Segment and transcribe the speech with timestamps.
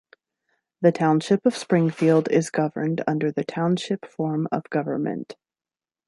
[0.81, 5.35] The Township of Springfield is governed under the township form of government.